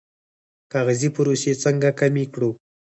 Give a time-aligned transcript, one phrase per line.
[0.71, 2.49] کاغذي پروسې څنګه کمې کړو؟